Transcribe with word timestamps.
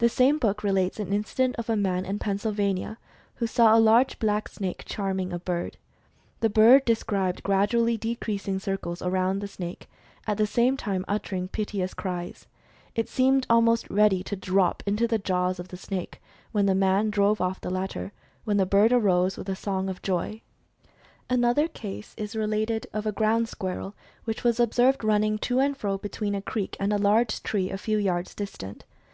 The 0.00 0.10
same 0.10 0.36
book 0.36 0.62
relates 0.62 1.00
an 1.00 1.14
incident 1.14 1.56
of 1.56 1.70
a 1.70 1.76
man 1.76 2.04
in 2.04 2.18
Pennsylvania, 2.18 2.98
who 3.36 3.46
saw 3.46 3.74
a 3.74 3.80
large 3.80 4.18
blacksnake 4.18 4.82
charming 4.84 5.32
a 5.32 5.38
bird. 5.38 5.78
The 6.40 6.50
bird 6.50 6.84
described 6.84 7.42
gradually 7.42 7.96
decreasing 7.96 8.58
circles 8.58 9.00
around 9.00 9.38
the 9.38 9.48
snake, 9.48 9.88
at 10.26 10.36
the 10.36 10.46
same 10.46 10.76
time 10.76 11.06
uttering 11.08 11.48
piteous 11.48 11.94
cries. 11.94 12.46
It 12.94 13.08
seemed 13.08 13.46
almost 13.48 13.88
ready 13.88 14.22
to 14.24 14.36
drop 14.36 14.82
into 14.84 15.08
the 15.08 15.16
jaws 15.16 15.58
of 15.58 15.68
the 15.68 15.78
snake, 15.78 16.20
when 16.52 16.66
the 16.66 16.74
man 16.74 17.08
drove 17.08 17.40
off 17.40 17.58
the 17.58 17.70
latter, 17.70 18.12
when 18.44 18.58
the 18.58 18.66
bird 18.66 18.92
arose 18.92 19.38
with 19.38 19.48
a 19.48 19.56
song 19.56 19.88
of 19.88 20.02
joy. 20.02 20.42
1 21.28 21.40
6 21.40 21.40
Mental 21.40 21.54
Fascination 21.54 21.60
Another 21.64 21.68
case 21.68 22.14
is 22.18 22.36
related 22.36 22.86
of 22.92 23.06
a 23.06 23.10
ground 23.10 23.48
squirrel, 23.48 23.94
which 24.24 24.44
was 24.44 24.60
observed 24.60 25.02
running 25.02 25.38
to 25.38 25.60
and 25.60 25.78
fro 25.78 25.96
between 25.96 26.34
a 26.34 26.42
creek 26.42 26.76
and 26.78 26.92
a 26.92 26.98
large 26.98 27.42
tree 27.42 27.70
a 27.70 27.78
few 27.78 27.96
yards 27.96 28.34
distant. 28.34 28.84